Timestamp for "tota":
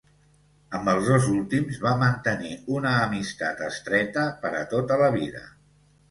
4.73-4.97